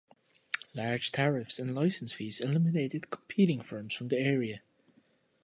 Large 0.73 1.11
tariffs 1.11 1.59
and 1.59 1.75
license 1.75 2.11
fees 2.11 2.41
eliminated 2.41 3.11
competing 3.11 3.61
firms 3.61 3.93
from 3.93 4.07
the 4.07 4.17
area. 4.17 4.63